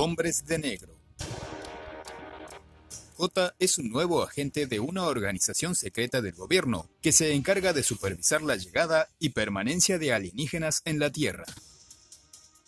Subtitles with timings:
[0.00, 0.94] Hombres de Negro.
[3.16, 7.82] J es un nuevo agente de una organización secreta del gobierno que se encarga de
[7.82, 11.46] supervisar la llegada y permanencia de alienígenas en la Tierra.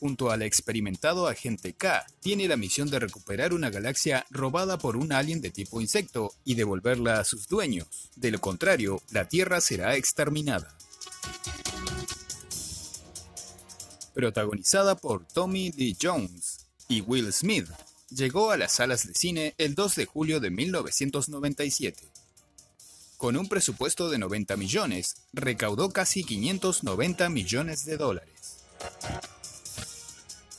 [0.01, 5.13] Junto al experimentado agente K, tiene la misión de recuperar una galaxia robada por un
[5.13, 8.11] alien de tipo insecto y devolverla a sus dueños.
[8.17, 10.77] De lo contrario, la Tierra será exterminada.
[14.15, 17.69] Protagonizada por Tommy Lee Jones y Will Smith,
[18.11, 22.03] llegó a las salas de cine el 2 de julio de 1997.
[23.17, 28.65] Con un presupuesto de 90 millones, recaudó casi 590 millones de dólares.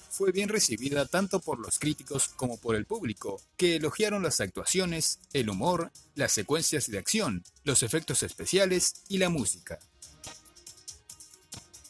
[0.09, 5.19] Fue bien recibida tanto por los críticos como por el público, que elogiaron las actuaciones,
[5.33, 9.79] el humor, las secuencias de acción, los efectos especiales y la música.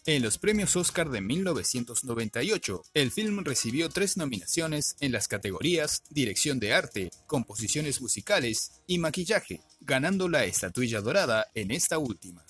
[0.08, 6.60] En los premios Oscar de 1998, el film recibió tres nominaciones en las categorías Dirección
[6.60, 12.44] de Arte, Composiciones Musicales y Maquillaje, ganando la estatuilla dorada en esta última.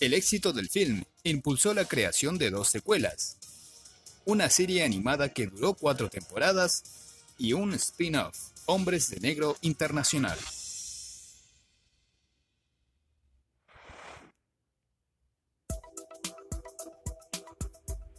[0.00, 3.36] El éxito del film impulsó la creación de dos secuelas,
[4.24, 6.82] una serie animada que duró cuatro temporadas
[7.38, 8.36] y un spin-off,
[8.66, 10.38] Hombres de Negro Internacional.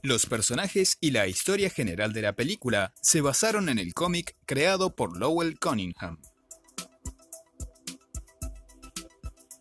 [0.01, 4.95] Los personajes y la historia general de la película se basaron en el cómic creado
[4.95, 6.21] por Lowell Cunningham.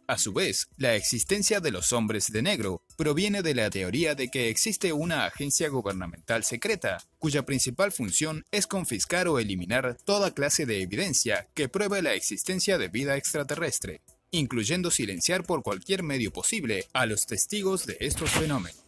[0.06, 4.28] A su vez, la existencia de los hombres de negro proviene de la teoría de
[4.28, 10.66] que existe una agencia gubernamental secreta, cuya principal función es confiscar o eliminar toda clase
[10.66, 14.00] de evidencia que pruebe la existencia de vida extraterrestre,
[14.30, 18.87] incluyendo silenciar por cualquier medio posible a los testigos de estos fenómenos.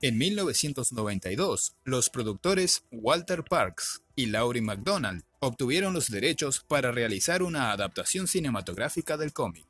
[0.00, 7.72] En 1992, los productores Walter Parks y Laurie McDonald obtuvieron los derechos para realizar una
[7.72, 9.66] adaptación cinematográfica del cómic.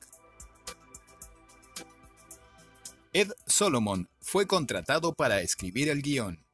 [3.14, 6.44] Ed Solomon fue contratado para escribir el guion.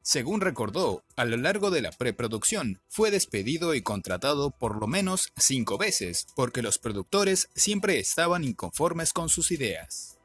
[0.00, 5.34] Según recordó, a lo largo de la preproducción fue despedido y contratado por lo menos
[5.36, 10.16] cinco veces porque los productores siempre estaban inconformes con sus ideas.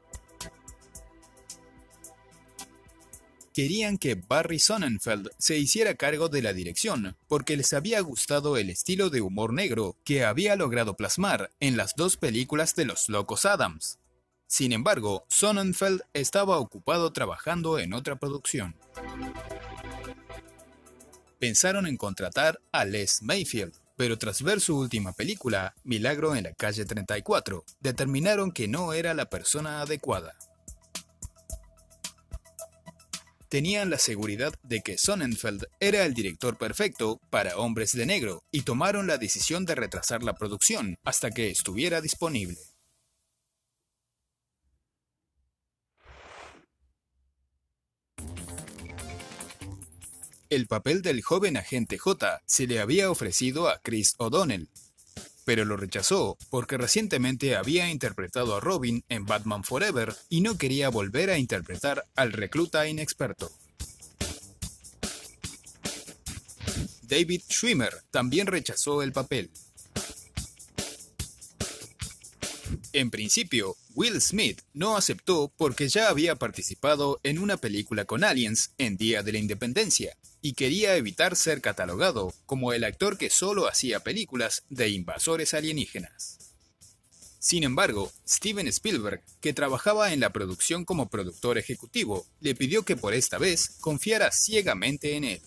[3.56, 8.68] Querían que Barry Sonnenfeld se hiciera cargo de la dirección, porque les había gustado el
[8.68, 13.46] estilo de humor negro que había logrado plasmar en las dos películas de los Locos
[13.46, 13.98] Adams.
[14.46, 18.76] Sin embargo, Sonnenfeld estaba ocupado trabajando en otra producción.
[21.38, 26.52] Pensaron en contratar a Les Mayfield, pero tras ver su última película, Milagro en la
[26.52, 30.34] calle 34, determinaron que no era la persona adecuada
[33.48, 38.62] tenían la seguridad de que Sonnenfeld era el director perfecto para Hombres de Negro y
[38.62, 42.58] tomaron la decisión de retrasar la producción hasta que estuviera disponible.
[50.48, 54.68] El papel del joven agente J se le había ofrecido a Chris O'Donnell,
[55.46, 60.88] pero lo rechazó porque recientemente había interpretado a Robin en Batman Forever y no quería
[60.88, 63.48] volver a interpretar al recluta inexperto.
[67.02, 69.52] David Schwimmer también rechazó el papel.
[72.96, 78.70] En principio, Will Smith no aceptó porque ya había participado en una película con aliens
[78.78, 83.68] en Día de la Independencia, y quería evitar ser catalogado como el actor que solo
[83.68, 86.38] hacía películas de invasores alienígenas.
[87.38, 92.96] Sin embargo, Steven Spielberg, que trabajaba en la producción como productor ejecutivo, le pidió que
[92.96, 95.42] por esta vez confiara ciegamente en él.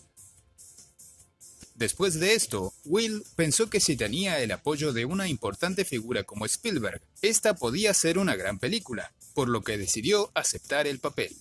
[1.80, 6.46] Después de esto, Will pensó que si tenía el apoyo de una importante figura como
[6.46, 11.34] Spielberg, esta podía ser una gran película, por lo que decidió aceptar el papel.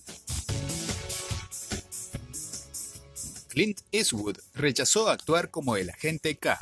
[3.49, 6.57] Clint Eastwood rechazó actuar como el agente K.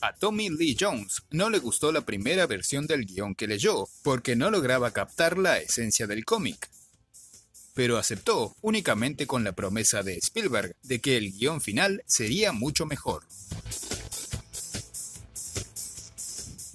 [0.00, 4.36] A Tommy Lee Jones no le gustó la primera versión del guion que leyó, porque
[4.36, 6.70] no lograba captar la esencia del cómic.
[7.74, 12.86] Pero aceptó únicamente con la promesa de Spielberg de que el guion final sería mucho
[12.86, 13.22] mejor.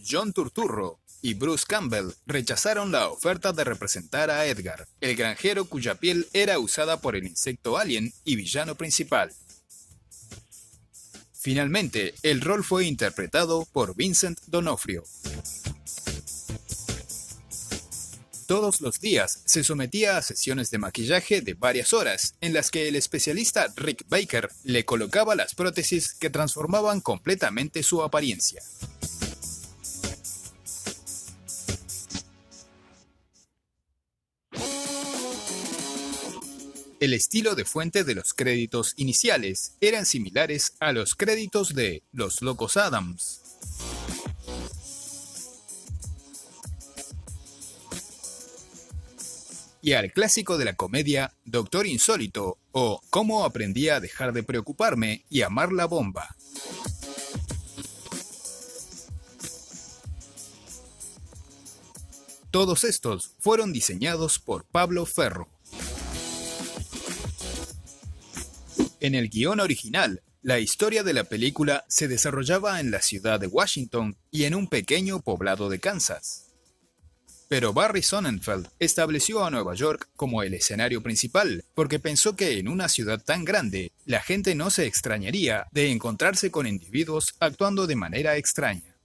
[0.07, 5.95] John Turturro y Bruce Campbell rechazaron la oferta de representar a Edgar, el granjero cuya
[5.95, 9.31] piel era usada por el insecto alien y villano principal.
[11.33, 15.03] Finalmente, el rol fue interpretado por Vincent Donofrio.
[18.47, 22.87] Todos los días se sometía a sesiones de maquillaje de varias horas, en las que
[22.87, 28.61] el especialista Rick Baker le colocaba las prótesis que transformaban completamente su apariencia.
[36.99, 42.43] El estilo de fuente de los créditos iniciales eran similares a los créditos de Los
[42.43, 43.44] Locos Adams.
[49.85, 55.25] Y al clásico de la comedia Doctor Insólito o Cómo aprendí a dejar de preocuparme
[55.29, 56.35] y amar la bomba.
[62.49, 65.49] Todos estos fueron diseñados por Pablo Ferro.
[69.01, 73.45] En el guion original, la historia de la película se desarrollaba en la ciudad de
[73.45, 76.44] Washington y en un pequeño poblado de Kansas.
[77.47, 82.67] Pero Barry Sonnenfeld estableció a Nueva York como el escenario principal, porque pensó que en
[82.67, 87.95] una ciudad tan grande, la gente no se extrañaría de encontrarse con individuos actuando de
[87.95, 88.95] manera extraña.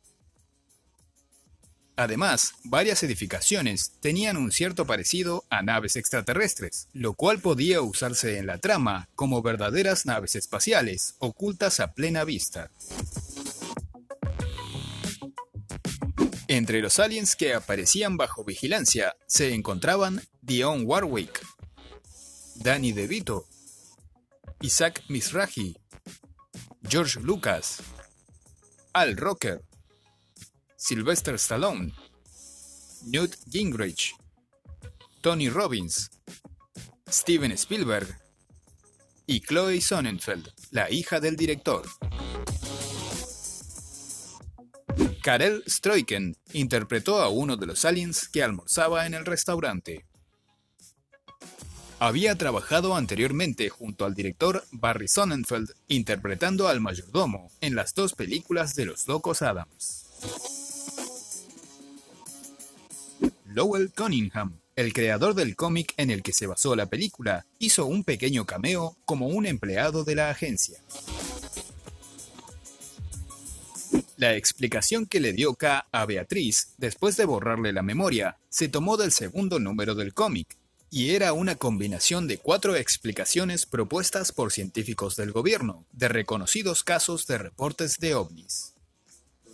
[1.97, 8.47] Además, varias edificaciones tenían un cierto parecido a naves extraterrestres, lo cual podía usarse en
[8.47, 12.71] la trama como verdaderas naves espaciales, ocultas a plena vista.
[16.53, 21.47] Entre los aliens que aparecían bajo vigilancia se encontraban Dion Warwick,
[22.57, 23.47] Danny DeVito,
[24.61, 25.77] Isaac Misraji,
[26.83, 27.77] George Lucas,
[28.95, 29.63] Al Rocker,
[30.75, 31.95] Sylvester Stallone,
[33.05, 34.17] Newt Gingrich,
[35.21, 36.11] Tony Robbins,
[37.09, 38.09] Steven Spielberg
[39.25, 41.87] y Chloe Sonnenfeld, la hija del director.
[45.23, 50.07] Karel Stroiken interpretó a uno de los aliens que almorzaba en el restaurante.
[51.99, 58.75] Había trabajado anteriormente junto al director Barry Sonnenfeld interpretando al mayordomo en las dos películas
[58.75, 60.07] de los locos Adams.
[63.45, 68.05] Lowell Cunningham, el creador del cómic en el que se basó la película, hizo un
[68.05, 70.81] pequeño cameo como un empleado de la agencia.
[74.21, 78.99] La explicación que le dio K a Beatriz, después de borrarle la memoria, se tomó
[78.99, 80.59] del segundo número del cómic,
[80.91, 87.27] y era una combinación de cuatro explicaciones propuestas por científicos del gobierno, de reconocidos casos
[87.27, 88.75] de reportes de ovnis.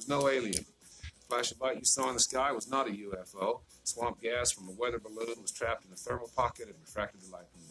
[0.09, 0.67] no alien.
[1.29, 3.61] Flash of light you saw in the sky was not a UFO.
[3.85, 7.31] Swamp gas from a weather balloon was trapped in a thermal pocket and refracted the
[7.31, 7.66] light from.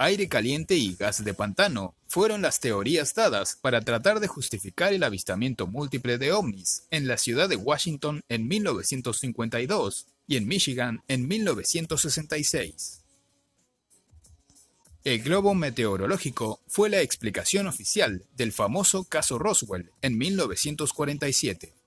[0.00, 5.02] Aire caliente y gas de pantano fueron las teorías dadas para tratar de justificar el
[5.02, 11.26] avistamiento múltiple de ovnis en la ciudad de Washington en 1952 y en Michigan en
[11.26, 13.00] 1966.
[15.02, 21.77] El globo meteorológico fue la explicación oficial del famoso caso Roswell en 1947.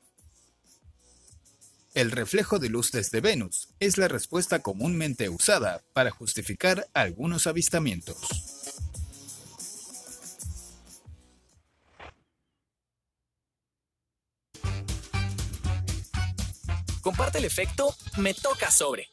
[1.94, 8.18] El reflejo de luz desde Venus es la respuesta comúnmente usada para justificar algunos avistamientos.
[17.02, 19.10] Comparte el efecto Me toca sobre.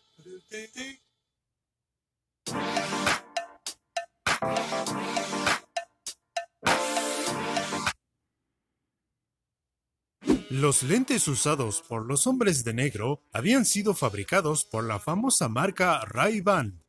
[10.60, 16.04] Los lentes usados por los hombres de negro habían sido fabricados por la famosa marca
[16.04, 16.82] Ray-Ban.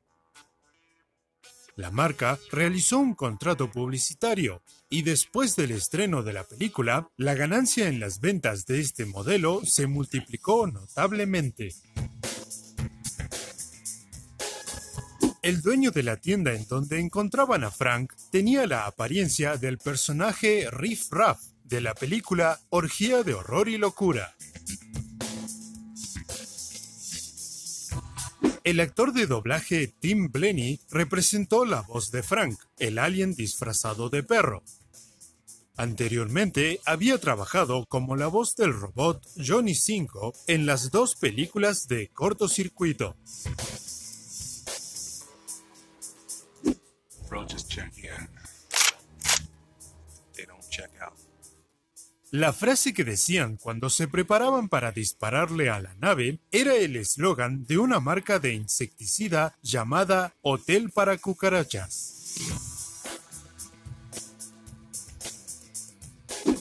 [1.75, 7.87] La marca realizó un contrato publicitario y después del estreno de la película, la ganancia
[7.87, 11.69] en las ventas de este modelo se multiplicó notablemente.
[15.43, 20.67] El dueño de la tienda en donde encontraban a Frank tenía la apariencia del personaje
[20.71, 24.35] Riff Raff, de la película Orgía de Horror y Locura.
[28.63, 34.23] El actor de doblaje Tim Blenny representó la voz de Frank, el alien disfrazado de
[34.23, 34.63] perro.
[35.77, 42.09] Anteriormente había trabajado como la voz del robot Johnny 5 en las dos películas de
[42.09, 43.15] cortocircuito.
[52.31, 57.65] La frase que decían cuando se preparaban para dispararle a la nave era el eslogan
[57.65, 62.35] de una marca de insecticida llamada Hotel para Cucarachas.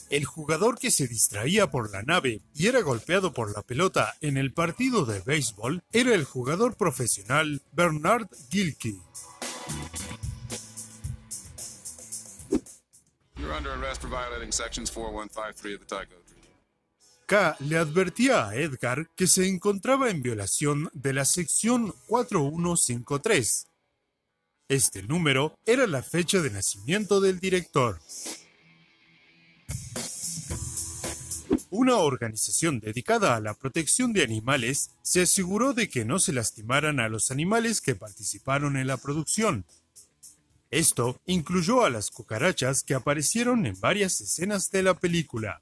[0.09, 4.37] El jugador que se distraía por la nave y era golpeado por la pelota en
[4.37, 8.99] el partido de béisbol era el jugador profesional Bernard Gilkey.
[17.25, 23.67] K le advertía a Edgar que se encontraba en violación de la sección 4153.
[24.67, 27.99] Este número era la fecha de nacimiento del director.
[31.71, 36.99] Una organización dedicada a la protección de animales se aseguró de que no se lastimaran
[36.99, 39.65] a los animales que participaron en la producción.
[40.71, 45.61] Esto incluyó a las cucarachas que aparecieron en varias escenas de la película.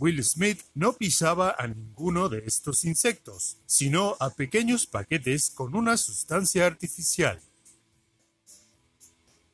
[0.00, 5.96] Will Smith no pisaba a ninguno de estos insectos, sino a pequeños paquetes con una
[5.96, 7.40] sustancia artificial.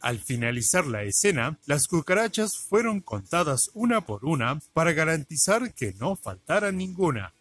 [0.01, 6.15] Al finalizar la escena, las cucarachas fueron contadas una por una para garantizar que no
[6.15, 7.33] faltara ninguna.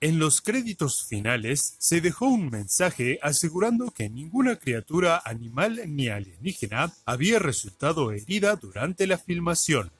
[0.00, 6.92] En los créditos finales se dejó un mensaje asegurando que ninguna criatura animal ni alienígena
[7.06, 9.90] había resultado herida durante la filmación.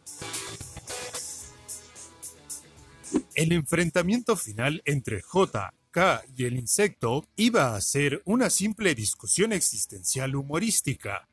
[3.35, 9.53] El enfrentamiento final entre J, K y el insecto iba a ser una simple discusión
[9.53, 11.27] existencial humorística.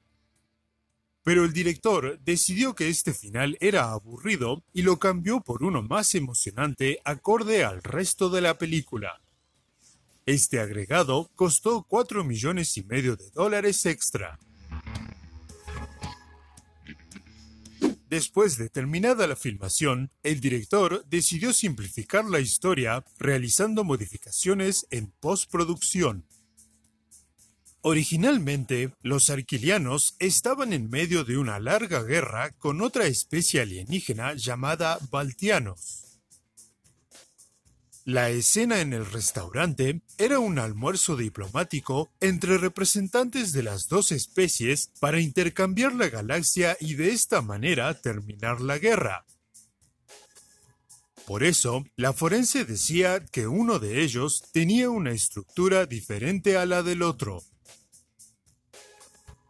[1.24, 6.16] Pero el director decidió que este final era aburrido y lo cambió por uno más
[6.16, 9.22] emocionante acorde al resto de la película.
[10.26, 14.40] Este agregado costó 4 millones y medio de dólares extra.
[18.12, 26.26] Después de terminada la filmación, el director decidió simplificar la historia realizando modificaciones en postproducción.
[27.84, 35.00] Originalmente, los arquilianos estaban en medio de una larga guerra con otra especie alienígena llamada
[35.10, 36.20] Baltianos.
[38.06, 44.92] La escena en el restaurante era un almuerzo diplomático entre representantes de las dos especies
[45.00, 49.26] para intercambiar la galaxia y de esta manera terminar la guerra.
[51.26, 56.84] Por eso, la forense decía que uno de ellos tenía una estructura diferente a la
[56.84, 57.44] del otro.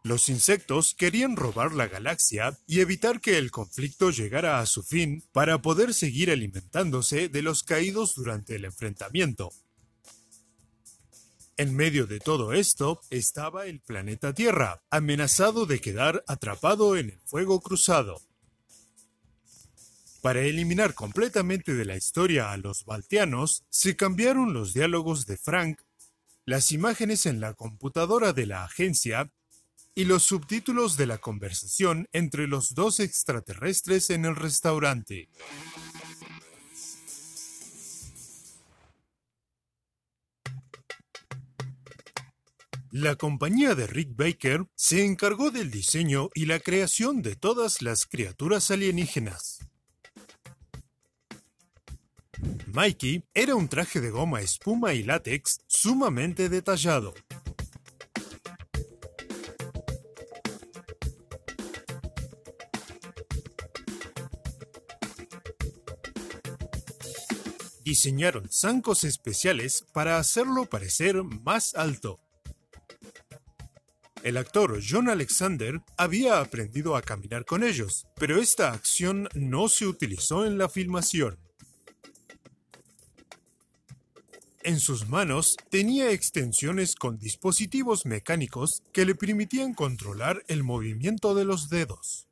[0.04, 5.24] Los insectos querían robar la galaxia y evitar que el conflicto llegara a su fin
[5.32, 9.52] para poder seguir alimentándose de los caídos durante el enfrentamiento.
[11.56, 17.20] En medio de todo esto estaba el planeta Tierra, amenazado de quedar atrapado en el
[17.22, 18.20] fuego cruzado.
[20.22, 25.82] Para eliminar completamente de la historia a los baltianos, se cambiaron los diálogos de Frank,
[26.46, 29.32] las imágenes en la computadora de la agencia
[29.94, 35.30] y los subtítulos de la conversación entre los dos extraterrestres en el restaurante.
[42.92, 48.06] La compañía de Rick Baker se encargó del diseño y la creación de todas las
[48.06, 49.60] criaturas alienígenas.
[52.68, 57.14] Mikey era un traje de goma espuma y látex sumamente detallado.
[67.92, 72.22] Diseñaron zancos especiales para hacerlo parecer más alto.
[74.24, 79.88] El actor John Alexander había aprendido a caminar con ellos, pero esta acción no se
[79.88, 81.38] utilizó en la filmación.
[84.64, 91.44] En sus manos tenía extensiones con dispositivos mecánicos que le permitían controlar el movimiento de
[91.44, 92.31] los dedos.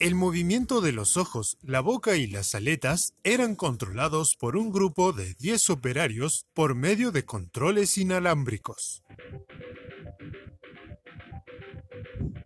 [0.00, 5.12] El movimiento de los ojos, la boca y las aletas eran controlados por un grupo
[5.12, 9.02] de 10 operarios por medio de controles inalámbricos.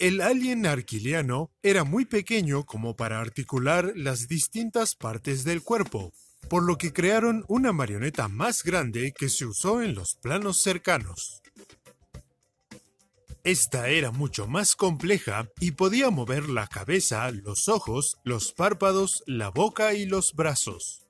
[0.00, 6.12] El alien arquiliano era muy pequeño como para articular las distintas partes del cuerpo,
[6.50, 11.43] por lo que crearon una marioneta más grande que se usó en los planos cercanos.
[13.44, 19.50] Esta era mucho más compleja y podía mover la cabeza, los ojos, los párpados, la
[19.50, 21.02] boca y los brazos.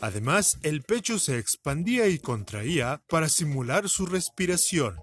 [0.00, 4.96] Además, el pecho se expandía y contraía para simular su respiración.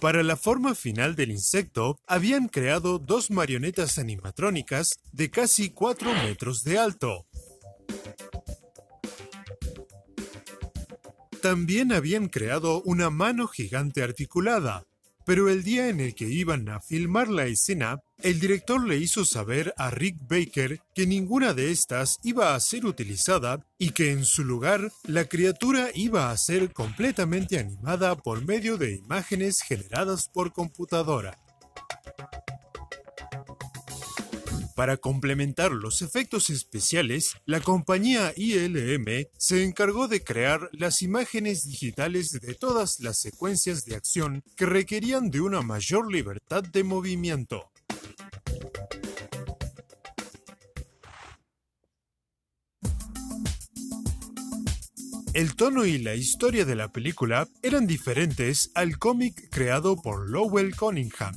[0.00, 6.64] Para la forma final del insecto, habían creado dos marionetas animatrónicas de casi 4 metros
[6.64, 7.26] de alto,
[11.44, 14.86] También habían creado una mano gigante articulada,
[15.26, 19.26] pero el día en el que iban a filmar la escena, el director le hizo
[19.26, 24.24] saber a Rick Baker que ninguna de estas iba a ser utilizada y que en
[24.24, 30.50] su lugar la criatura iba a ser completamente animada por medio de imágenes generadas por
[30.54, 31.43] computadora.
[34.74, 42.32] Para complementar los efectos especiales, la compañía ILM se encargó de crear las imágenes digitales
[42.32, 47.70] de todas las secuencias de acción que requerían de una mayor libertad de movimiento.
[55.34, 60.74] El tono y la historia de la película eran diferentes al cómic creado por Lowell
[60.76, 61.34] Cunningham.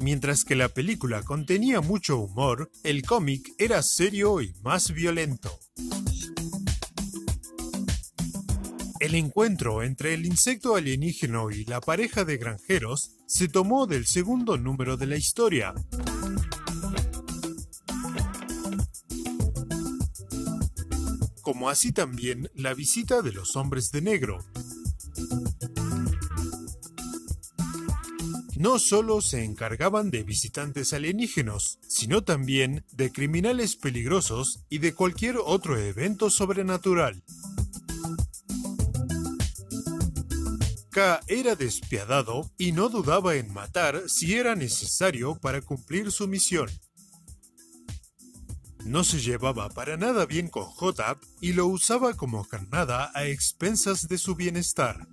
[0.00, 5.60] Mientras que la película contenía mucho humor, el cómic era serio y más violento.
[8.98, 14.56] El encuentro entre el insecto alienígeno y la pareja de granjeros se tomó del segundo
[14.56, 15.74] número de la historia.
[21.42, 24.38] Como así también la visita de los hombres de negro,
[28.60, 35.38] no solo se encargaban de visitantes alienígenos, sino también de criminales peligrosos y de cualquier
[35.42, 37.24] otro evento sobrenatural.
[40.90, 46.68] K era despiadado y no dudaba en matar si era necesario para cumplir su misión.
[48.84, 54.06] No se llevaba para nada bien con J y lo usaba como carnada a expensas
[54.06, 55.08] de su bienestar.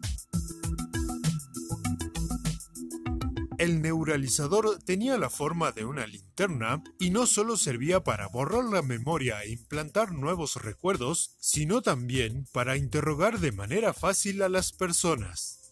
[3.57, 8.83] El neuralizador tenía la forma de una linterna y no solo servía para borrar la
[8.83, 15.66] memoria e implantar nuevos recuerdos, sino también para interrogar de manera fácil a las personas.